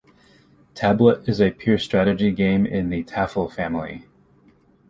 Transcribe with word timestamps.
"Tablut" 0.73 1.29
is 1.29 1.39
a 1.39 1.51
pure 1.51 1.77
strategy 1.77 2.31
game 2.31 2.65
in 2.65 2.89
the 2.89 3.03
tafl 3.03 3.53
family. 3.53 4.07